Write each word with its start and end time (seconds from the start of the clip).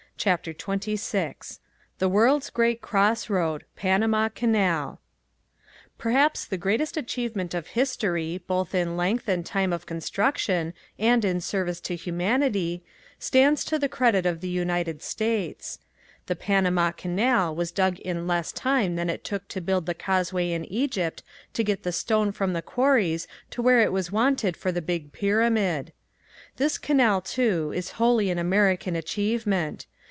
CHAPTER 0.17 0.53
XXVI 0.53 1.57
THE 1.97 2.07
WORLD'S 2.07 2.51
GREAT 2.51 2.79
CROSSROAD 2.79 3.63
PANAMA 3.75 4.29
CANAL 4.35 4.99
Perhaps 5.97 6.45
the 6.45 6.59
greatest 6.59 6.95
achievement 6.95 7.55
of 7.55 7.69
history, 7.69 8.37
both 8.45 8.75
in 8.75 8.95
length 8.95 9.27
of 9.27 9.43
time 9.43 9.73
of 9.73 9.87
construction 9.87 10.75
and 10.99 11.25
in 11.25 11.41
service 11.41 11.79
to 11.81 11.95
humanity, 11.95 12.83
stands 13.17 13.65
to 13.65 13.79
the 13.79 13.89
credit 13.89 14.27
of 14.27 14.41
the 14.41 14.47
United 14.47 15.01
States. 15.01 15.79
The 16.27 16.35
Panama 16.35 16.91
Canal 16.91 17.55
was 17.55 17.71
dug 17.71 17.97
in 17.97 18.27
less 18.27 18.51
time 18.51 18.97
than 18.97 19.09
it 19.09 19.23
took 19.23 19.47
to 19.47 19.59
build 19.59 19.87
the 19.87 19.95
causeway 19.95 20.51
in 20.51 20.65
Egypt 20.65 21.23
to 21.53 21.63
get 21.63 21.81
the 21.81 21.91
stone 21.91 22.31
from 22.31 22.53
the 22.53 22.61
quarries 22.61 23.27
to 23.49 23.63
where 23.63 23.79
it 23.79 23.91
was 23.91 24.11
wanted 24.11 24.55
for 24.55 24.71
the 24.71 24.83
big 24.83 25.13
pyramid. 25.13 25.93
This 26.57 26.77
canal, 26.77 27.21
too, 27.21 27.73
is 27.73 27.93
wholly 27.93 28.29
an 28.29 28.37
American 28.37 28.95
achievement. 28.95 29.87